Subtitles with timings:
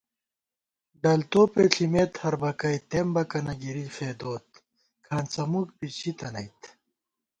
[1.01, 4.47] ڈل توپےݪِمېت ہربَکَئ تېمبَکَنہ گِرِی فېدوت
[5.05, 6.61] کھانڅہ مُک بی ژِتَنَئیت